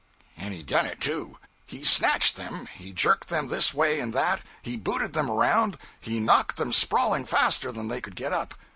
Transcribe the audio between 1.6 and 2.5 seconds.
He snatched